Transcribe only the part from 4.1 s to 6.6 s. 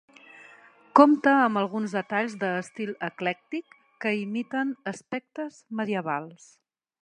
imiten aspectes medievals.